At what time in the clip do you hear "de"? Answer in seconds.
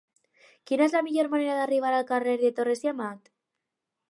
2.45-2.53